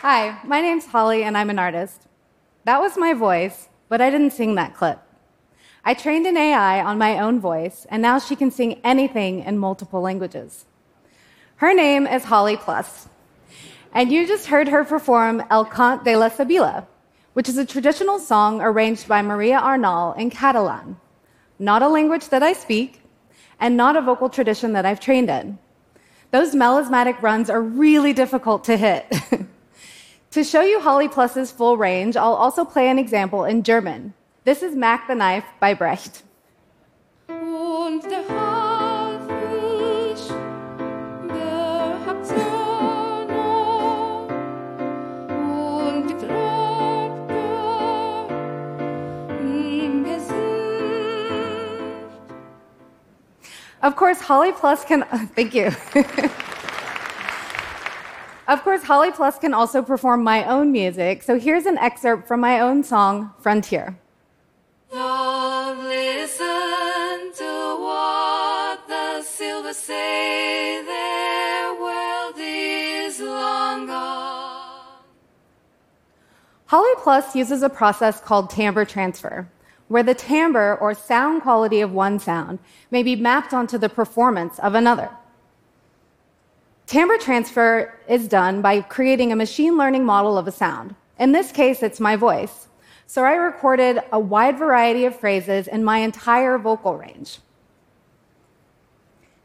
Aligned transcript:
Hi, 0.00 0.38
my 0.44 0.60
name's 0.60 0.86
Holly, 0.86 1.24
and 1.24 1.36
I'm 1.36 1.50
an 1.50 1.58
artist. 1.58 2.06
That 2.64 2.80
was 2.80 2.96
my 2.96 3.12
voice, 3.12 3.68
but 3.88 4.00
I 4.00 4.08
didn't 4.10 4.32
sing 4.32 4.54
that 4.54 4.74
clip. 4.74 4.98
I 5.84 5.92
trained 5.92 6.26
an 6.26 6.38
AI 6.38 6.82
on 6.82 6.96
my 6.96 7.18
own 7.18 7.38
voice, 7.38 7.86
and 7.90 8.00
now 8.00 8.18
she 8.18 8.34
can 8.36 8.50
sing 8.50 8.80
anything 8.82 9.40
in 9.40 9.58
multiple 9.58 10.00
languages. 10.00 10.64
Her 11.56 11.74
name 11.74 12.06
is 12.06 12.24
Holly 12.24 12.56
Plus, 12.56 13.08
and 13.94 14.12
you 14.12 14.26
just 14.26 14.46
heard 14.48 14.68
her 14.68 14.84
perform 14.84 15.42
El 15.50 15.64
Cant 15.64 16.04
de 16.04 16.16
la 16.16 16.28
Sibil·la, 16.28 16.86
which 17.32 17.48
is 17.48 17.56
a 17.56 17.64
traditional 17.64 18.18
song 18.18 18.60
arranged 18.60 19.08
by 19.08 19.22
Maria 19.22 19.58
Arnal 19.58 20.12
in 20.18 20.30
Catalan, 20.30 20.96
not 21.58 21.82
a 21.82 21.88
language 21.88 22.28
that 22.28 22.42
I 22.42 22.52
speak, 22.52 23.00
and 23.58 23.76
not 23.76 23.96
a 23.96 24.02
vocal 24.02 24.28
tradition 24.28 24.72
that 24.72 24.84
I've 24.84 25.00
trained 25.00 25.30
in. 25.30 25.58
Those 26.32 26.54
melismatic 26.54 27.22
runs 27.22 27.48
are 27.48 27.62
really 27.62 28.12
difficult 28.12 28.64
to 28.64 28.76
hit. 28.76 29.06
To 30.34 30.42
show 30.42 30.62
you 30.62 30.80
Holly 30.80 31.06
Plus's 31.06 31.52
full 31.52 31.76
range, 31.76 32.16
I'll 32.16 32.34
also 32.34 32.64
play 32.64 32.88
an 32.88 32.98
example 32.98 33.44
in 33.44 33.62
German. 33.62 34.14
This 34.42 34.64
is 34.64 34.74
Mack 34.74 35.06
the 35.06 35.14
Knife 35.14 35.44
by 35.60 35.74
Brecht. 35.74 36.24
Of 53.84 53.96
course, 53.96 54.18
Holly 54.18 54.50
Plus 54.50 54.82
can. 54.82 55.02
Thank 55.36 55.54
you. 55.54 55.66
of 58.48 58.62
course, 58.62 58.82
Holly 58.82 59.12
Plus 59.12 59.38
can 59.38 59.52
also 59.52 59.82
perform 59.82 60.24
my 60.24 60.42
own 60.46 60.72
music. 60.72 61.22
So 61.22 61.38
here's 61.38 61.66
an 61.66 61.76
excerpt 61.76 62.26
from 62.26 62.40
my 62.40 62.60
own 62.60 62.82
song, 62.82 63.34
Frontier. 63.40 63.98
Love, 64.90 65.76
listen 65.84 67.32
to 67.36 67.76
what 67.84 68.88
the 68.88 69.22
silver 69.22 69.74
say. 69.74 70.82
Their 70.82 71.74
world 71.74 72.36
is 72.38 73.20
long 73.20 73.86
gone. 73.86 75.02
Holly 76.64 76.94
Plus 77.02 77.36
uses 77.36 77.62
a 77.62 77.68
process 77.68 78.18
called 78.18 78.48
timbre 78.48 78.86
transfer, 78.86 79.46
where 79.94 80.02
the 80.02 80.12
timbre 80.12 80.74
or 80.80 80.92
sound 80.92 81.40
quality 81.40 81.80
of 81.80 81.92
one 81.92 82.18
sound 82.18 82.58
may 82.90 83.00
be 83.00 83.14
mapped 83.14 83.54
onto 83.54 83.78
the 83.78 83.88
performance 83.88 84.58
of 84.58 84.74
another. 84.74 85.08
Timbre 86.84 87.16
transfer 87.16 87.96
is 88.08 88.26
done 88.26 88.60
by 88.60 88.80
creating 88.80 89.30
a 89.30 89.36
machine 89.36 89.78
learning 89.78 90.04
model 90.04 90.36
of 90.36 90.48
a 90.48 90.50
sound. 90.50 90.96
In 91.16 91.30
this 91.30 91.52
case, 91.52 91.80
it's 91.80 92.00
my 92.00 92.16
voice. 92.16 92.66
So 93.06 93.22
I 93.22 93.34
recorded 93.34 94.00
a 94.10 94.18
wide 94.18 94.58
variety 94.58 95.04
of 95.04 95.14
phrases 95.14 95.68
in 95.68 95.84
my 95.84 95.98
entire 95.98 96.58
vocal 96.58 96.96
range. 96.96 97.38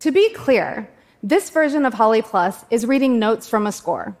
To 0.00 0.12
be 0.12 0.28
clear, 0.34 0.90
this 1.22 1.48
version 1.48 1.86
of 1.86 1.94
Holly 1.94 2.20
Plus 2.20 2.66
is 2.68 2.84
reading 2.84 3.18
notes 3.18 3.48
from 3.48 3.66
a 3.66 3.72
score. 3.72 4.14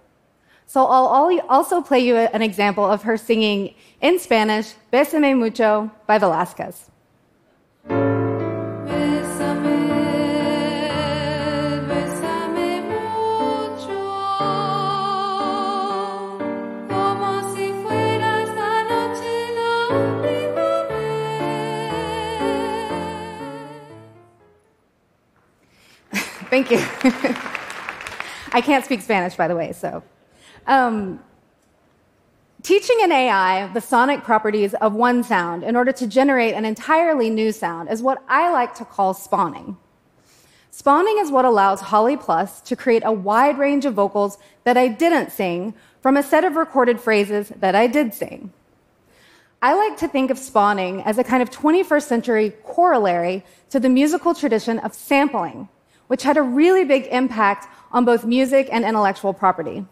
So 0.66 0.84
I'll 0.86 1.40
also 1.48 1.80
play 1.82 2.00
you 2.00 2.16
an 2.16 2.42
example 2.42 2.84
of 2.84 3.02
her 3.02 3.16
singing 3.16 3.74
in 4.00 4.18
Spanish, 4.18 4.74
Besame 4.92 5.36
Mucho 5.38 5.90
by 6.06 6.18
Velasquez. 6.18 6.90
Bésame, 7.86 8.10
bésame 11.88 12.80
mucho, 12.90 14.00
como 16.88 17.54
si 17.54 17.66
fuera 17.82 18.30
esta 18.42 18.70
noche 18.88 19.34
la 19.54 19.72
última 19.94 20.68
vez. 20.88 21.00
Thank 26.50 26.66
you. 26.70 26.78
I 28.52 28.60
can't 28.60 28.84
speak 28.84 29.02
Spanish, 29.02 29.34
by 29.36 29.48
the 29.48 29.56
way, 29.56 29.72
so. 29.72 30.02
Um, 30.66 31.20
teaching 32.62 32.96
an 33.02 33.12
AI 33.12 33.66
the 33.74 33.80
sonic 33.80 34.24
properties 34.24 34.72
of 34.74 34.94
one 34.94 35.22
sound 35.22 35.62
in 35.62 35.76
order 35.76 35.92
to 35.92 36.06
generate 36.06 36.54
an 36.54 36.64
entirely 36.64 37.28
new 37.28 37.52
sound 37.52 37.90
is 37.90 38.02
what 38.02 38.22
I 38.28 38.50
like 38.50 38.74
to 38.76 38.84
call 38.84 39.12
spawning. 39.12 39.76
Spawning 40.70 41.18
is 41.18 41.30
what 41.30 41.44
allows 41.44 41.80
Holly 41.80 42.16
Plus 42.16 42.60
to 42.62 42.74
create 42.74 43.02
a 43.04 43.12
wide 43.12 43.58
range 43.58 43.84
of 43.84 43.94
vocals 43.94 44.38
that 44.64 44.76
I 44.76 44.88
didn't 44.88 45.30
sing 45.30 45.74
from 46.00 46.16
a 46.16 46.22
set 46.22 46.44
of 46.44 46.56
recorded 46.56 46.98
phrases 46.98 47.52
that 47.60 47.74
I 47.74 47.86
did 47.86 48.12
sing. 48.12 48.52
I 49.62 49.74
like 49.74 49.96
to 49.98 50.08
think 50.08 50.30
of 50.30 50.38
spawning 50.38 51.00
as 51.02 51.16
a 51.16 51.24
kind 51.24 51.42
of 51.42 51.50
21st 51.50 52.02
century 52.02 52.50
corollary 52.64 53.44
to 53.70 53.78
the 53.78 53.88
musical 53.88 54.34
tradition 54.34 54.78
of 54.80 54.94
sampling, 54.94 55.68
which 56.08 56.22
had 56.22 56.36
a 56.36 56.42
really 56.42 56.84
big 56.84 57.06
impact 57.06 57.68
on 57.92 58.04
both 58.04 58.24
music 58.24 58.68
and 58.72 58.84
intellectual 58.84 59.32
property. 59.32 59.86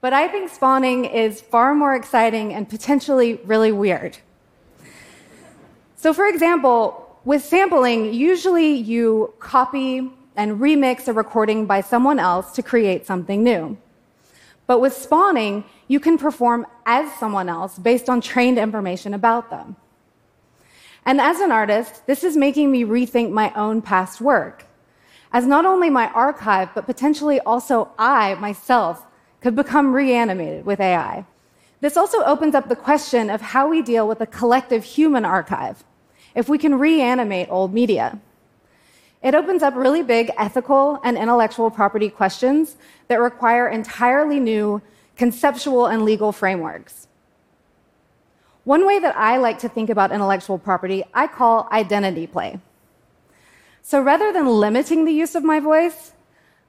But 0.00 0.12
I 0.12 0.28
think 0.28 0.50
spawning 0.50 1.04
is 1.04 1.40
far 1.40 1.74
more 1.74 1.94
exciting 1.94 2.52
and 2.52 2.68
potentially 2.68 3.40
really 3.44 3.72
weird. 3.72 4.18
So, 5.96 6.12
for 6.12 6.26
example, 6.26 7.18
with 7.24 7.42
sampling, 7.42 8.12
usually 8.12 8.74
you 8.74 9.34
copy 9.38 10.10
and 10.36 10.60
remix 10.60 11.08
a 11.08 11.12
recording 11.12 11.66
by 11.66 11.80
someone 11.80 12.18
else 12.18 12.52
to 12.52 12.62
create 12.62 13.06
something 13.06 13.42
new. 13.42 13.76
But 14.66 14.80
with 14.80 14.92
spawning, 14.92 15.64
you 15.88 15.98
can 15.98 16.18
perform 16.18 16.66
as 16.84 17.12
someone 17.14 17.48
else 17.48 17.78
based 17.78 18.08
on 18.08 18.20
trained 18.20 18.58
information 18.58 19.14
about 19.14 19.50
them. 19.50 19.76
And 21.04 21.20
as 21.20 21.40
an 21.40 21.52
artist, 21.52 22.06
this 22.06 22.24
is 22.24 22.36
making 22.36 22.70
me 22.70 22.84
rethink 22.84 23.30
my 23.30 23.52
own 23.54 23.80
past 23.80 24.20
work, 24.20 24.66
as 25.32 25.46
not 25.46 25.64
only 25.64 25.88
my 25.88 26.10
archive, 26.10 26.70
but 26.74 26.84
potentially 26.84 27.40
also 27.40 27.92
I 27.98 28.34
myself 28.34 29.05
could 29.40 29.56
become 29.56 29.94
reanimated 29.94 30.64
with 30.66 30.80
AI. 30.80 31.24
This 31.80 31.96
also 31.96 32.22
opens 32.24 32.54
up 32.54 32.68
the 32.68 32.76
question 32.76 33.30
of 33.30 33.40
how 33.40 33.68
we 33.68 33.82
deal 33.82 34.08
with 34.08 34.20
a 34.20 34.26
collective 34.26 34.84
human 34.84 35.24
archive, 35.24 35.84
if 36.34 36.48
we 36.48 36.58
can 36.58 36.78
reanimate 36.78 37.48
old 37.50 37.72
media. 37.72 38.18
It 39.22 39.34
opens 39.34 39.62
up 39.62 39.74
really 39.74 40.02
big 40.02 40.30
ethical 40.38 41.00
and 41.02 41.16
intellectual 41.16 41.70
property 41.70 42.08
questions 42.08 42.76
that 43.08 43.20
require 43.20 43.68
entirely 43.68 44.40
new 44.40 44.82
conceptual 45.16 45.86
and 45.86 46.04
legal 46.04 46.32
frameworks. 46.32 47.08
One 48.64 48.86
way 48.86 48.98
that 48.98 49.16
I 49.16 49.36
like 49.36 49.60
to 49.60 49.68
think 49.68 49.90
about 49.90 50.12
intellectual 50.12 50.58
property, 50.58 51.04
I 51.14 51.26
call 51.28 51.68
identity 51.70 52.26
play. 52.26 52.58
So 53.82 54.02
rather 54.02 54.32
than 54.32 54.48
limiting 54.48 55.04
the 55.04 55.12
use 55.12 55.36
of 55.36 55.44
my 55.44 55.60
voice, 55.60 56.12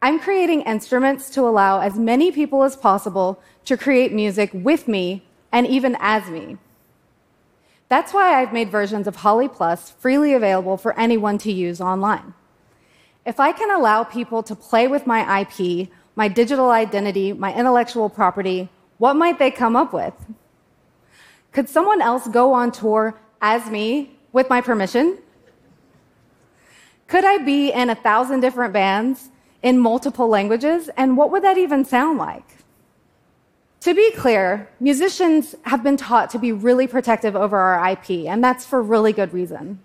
I'm 0.01 0.19
creating 0.19 0.61
instruments 0.61 1.29
to 1.31 1.41
allow 1.41 1.79
as 1.79 1.95
many 1.95 2.31
people 2.31 2.63
as 2.63 2.75
possible 2.75 3.41
to 3.65 3.77
create 3.77 4.13
music 4.13 4.51
with 4.53 4.87
me 4.87 5.23
and 5.51 5.65
even 5.65 5.97
as 5.99 6.29
me. 6.29 6.57
That's 7.89 8.13
why 8.13 8.39
I've 8.39 8.53
made 8.53 8.69
versions 8.69 9.07
of 9.07 9.17
Holly 9.17 9.47
Plus 9.47 9.91
freely 9.91 10.33
available 10.33 10.77
for 10.77 10.97
anyone 10.99 11.37
to 11.39 11.51
use 11.51 11.81
online. 11.81 12.33
If 13.25 13.39
I 13.39 13.51
can 13.51 13.71
allow 13.71 14.03
people 14.03 14.43
to 14.43 14.55
play 14.55 14.87
with 14.87 15.07
my 15.07 15.41
IP, 15.41 15.89
my 16.15 16.27
digital 16.27 16.69
identity, 16.69 17.33
my 17.33 17.53
intellectual 17.53 18.09
property, 18.09 18.69
what 18.99 19.15
might 19.15 19.39
they 19.39 19.51
come 19.51 19.75
up 19.75 19.93
with? 19.93 20.13
Could 21.51 21.69
someone 21.69 22.01
else 22.01 22.27
go 22.27 22.53
on 22.53 22.71
tour 22.71 23.19
as 23.41 23.69
me 23.69 24.17
with 24.31 24.49
my 24.49 24.61
permission? 24.61 25.17
Could 27.07 27.25
I 27.25 27.37
be 27.39 27.71
in 27.71 27.89
a 27.89 27.95
thousand 27.95 28.41
different 28.41 28.73
bands 28.73 29.29
in 29.61 29.79
multiple 29.79 30.27
languages? 30.27 30.89
And 30.97 31.17
what 31.17 31.31
would 31.31 31.43
that 31.43 31.57
even 31.57 31.85
sound 31.85 32.17
like? 32.17 32.57
To 33.81 33.93
be 33.93 34.11
clear, 34.11 34.69
musicians 34.79 35.55
have 35.63 35.83
been 35.83 35.97
taught 35.97 36.29
to 36.31 36.39
be 36.39 36.51
really 36.51 36.87
protective 36.87 37.35
over 37.35 37.57
our 37.57 37.91
IP, 37.91 38.27
and 38.27 38.43
that's 38.43 38.65
for 38.65 38.81
really 38.81 39.13
good 39.13 39.33
reason. 39.33 39.79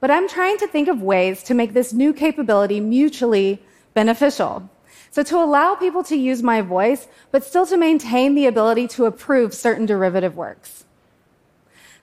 But 0.00 0.10
I'm 0.10 0.28
trying 0.28 0.58
to 0.58 0.68
think 0.68 0.88
of 0.88 1.02
ways 1.02 1.42
to 1.44 1.54
make 1.54 1.74
this 1.74 1.92
new 1.92 2.12
capability 2.12 2.80
mutually 2.80 3.60
beneficial. 3.94 4.70
So, 5.10 5.22
to 5.24 5.36
allow 5.36 5.74
people 5.74 6.04
to 6.04 6.16
use 6.16 6.42
my 6.42 6.60
voice, 6.60 7.08
but 7.32 7.44
still 7.44 7.66
to 7.66 7.76
maintain 7.76 8.34
the 8.34 8.46
ability 8.46 8.86
to 8.88 9.06
approve 9.06 9.52
certain 9.54 9.86
derivative 9.86 10.36
works. 10.36 10.84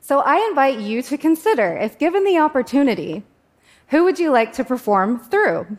So, 0.01 0.19
I 0.19 0.45
invite 0.49 0.79
you 0.79 1.01
to 1.03 1.17
consider 1.17 1.77
if 1.77 1.97
given 1.97 2.23
the 2.25 2.39
opportunity, 2.39 3.23
who 3.89 4.03
would 4.03 4.19
you 4.19 4.31
like 4.31 4.53
to 4.53 4.63
perform 4.63 5.19
through? 5.19 5.77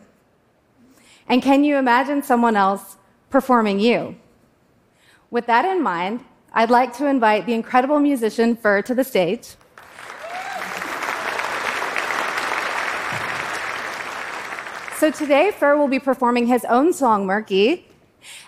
And 1.27 1.41
can 1.41 1.63
you 1.63 1.77
imagine 1.77 2.23
someone 2.23 2.55
else 2.55 2.97
performing 3.29 3.79
you? 3.79 4.15
With 5.29 5.45
that 5.47 5.65
in 5.65 5.83
mind, 5.83 6.23
I'd 6.53 6.69
like 6.69 6.95
to 6.97 7.07
invite 7.07 7.45
the 7.45 7.53
incredible 7.53 7.99
musician 7.99 8.55
Pher 8.55 8.81
to 8.85 8.95
the 8.95 9.03
stage. 9.03 9.55
So 14.97 15.11
today, 15.11 15.51
Pher 15.51 15.77
will 15.77 15.87
be 15.87 15.99
performing 15.99 16.47
his 16.47 16.65
own 16.65 16.91
song, 16.91 17.27
Murky. 17.27 17.85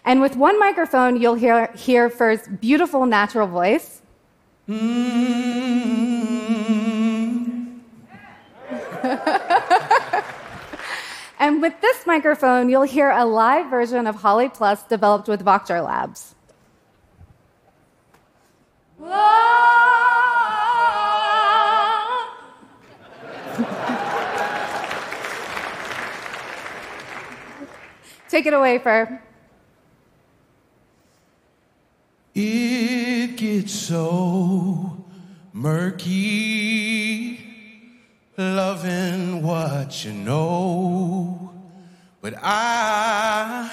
And 0.03 0.19
with 0.21 0.35
one 0.35 0.57
microphone, 0.57 1.21
you'll 1.21 1.35
hear, 1.35 1.67
hear 1.75 2.09
Pher's 2.09 2.47
beautiful 2.59 3.05
natural 3.05 3.47
voice. 3.47 4.01
Hmm. 4.65 5.19
and 11.39 11.61
with 11.61 11.79
this 11.81 12.05
microphone, 12.05 12.69
you'll 12.69 12.83
hear 12.83 13.09
a 13.09 13.25
live 13.25 13.69
version 13.69 14.05
of 14.05 14.15
Holly 14.15 14.49
Plus 14.49 14.83
developed 14.83 15.27
with 15.27 15.43
Voctro 15.43 15.85
Labs. 15.85 16.35
Take 28.29 28.45
it 28.45 28.53
away, 28.53 28.77
Pher. 28.77 29.19
It 32.35 33.35
gets 33.37 33.73
so 33.73 35.03
murky, 35.51 37.39
loving 38.37 39.41
what 39.41 40.05
you 40.05 40.13
know. 40.13 40.98
But 42.29 42.39
I, 42.43 43.71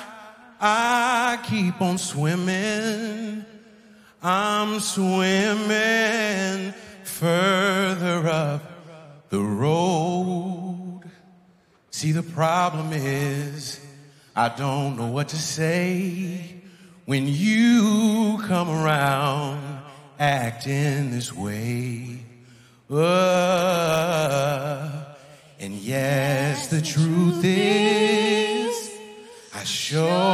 I 0.59 1.39
keep 1.47 1.83
on 1.83 1.99
swimming. 1.99 3.45
I'm 4.23 4.81
swimming 4.81 6.73
further 7.05 8.27
up 8.27 8.63
the 9.29 9.43
road. 9.43 11.03
See, 11.91 12.13
the 12.13 12.23
problem 12.23 12.95
is, 12.95 13.79
I 14.35 14.49
don't 14.49 14.97
know 14.97 15.09
what 15.09 15.29
to 15.29 15.37
say 15.37 16.63
when 17.05 17.29
you 17.29 18.39
come 18.47 18.71
around 18.71 19.83
acting 20.19 21.11
this 21.11 21.31
way. 21.31 22.21
Uh, 22.91 22.97
and 25.59 25.75
yes, 25.75 26.69
the 26.69 26.83
truth 26.83 27.43
is, 27.43 28.91
I 29.55 29.65
show 29.65 30.26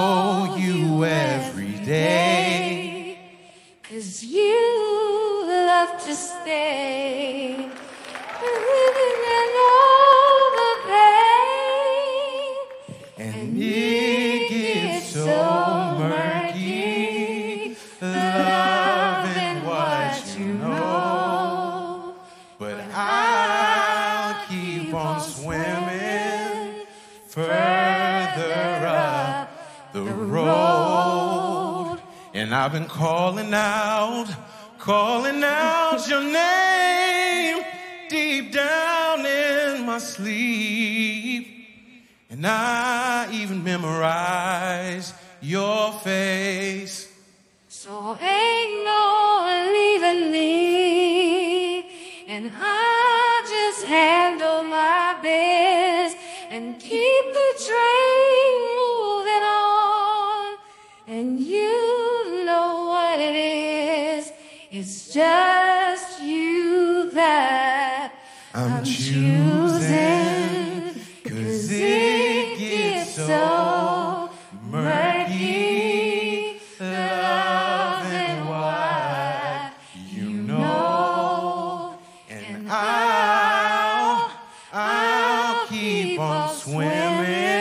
I've 32.62 32.70
been 32.70 32.86
calling 32.86 33.52
out, 33.52 34.28
calling 34.78 35.42
out 35.42 36.06
your 36.08 36.22
name 36.22 37.64
deep 38.08 38.52
down 38.52 39.26
in 39.26 39.84
my 39.84 39.98
sleep. 39.98 41.48
And 42.30 42.46
I 42.46 43.28
even 43.32 43.64
memorize 43.64 45.12
your 45.40 45.90
face. 46.04 47.12
So 47.66 48.16
ain't 48.20 48.84
no 48.84 49.70
leaving 49.72 50.30
me, 50.30 51.80
and 52.28 52.52
I 52.54 53.42
just 53.54 53.86
handle 53.86 54.62
my 54.62 55.18
best 55.20 56.16
and 56.48 56.78
keep 56.78 57.24
the 57.38 57.50
train 57.66 58.54
moving 58.78 59.42
on. 59.42 60.58
And 61.08 61.40
you 61.40 61.91
just 65.12 66.22
you 66.22 67.10
that 67.10 68.14
I'm, 68.54 68.82
choosing. 68.82 69.84
Cause 71.22 71.70
it 71.70 72.58
gets 72.58 73.16
so 73.16 74.30
murky. 74.70 76.60
Loving 76.80 78.46
what 78.46 79.74
you 80.08 80.30
know. 80.30 81.98
And 82.30 82.68
I'll, 82.70 84.30
I'll 84.72 85.66
keep 85.66 86.18
on 86.18 86.54
swimming 86.56 87.51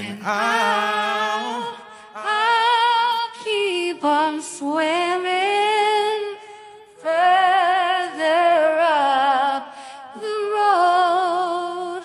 And 0.00 0.22
I'll, 0.22 1.76
I'll 2.14 3.30
keep 3.42 4.04
on 4.04 4.40
swimming 4.40 6.36
further 7.02 8.78
up 8.78 9.74
the 10.14 10.36
road. 10.54 12.02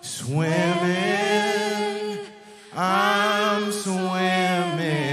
Swimming, 0.00 0.58
I'm 2.74 3.70
swimming 3.70 5.08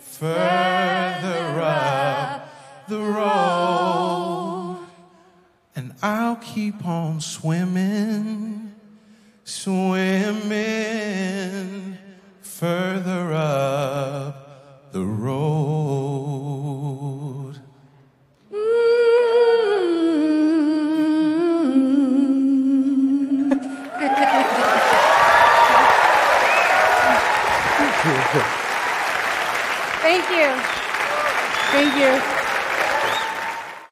further 0.00 1.60
up 1.62 2.48
the 2.88 2.98
road. 2.98 4.78
And 5.76 5.92
I'll 6.02 6.34
keep 6.36 6.84
on 6.84 7.20
swimming, 7.20 7.79